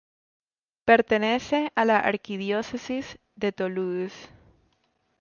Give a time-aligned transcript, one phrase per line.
[0.83, 4.29] Pertenece a la Arquidiócesis de Toulouse.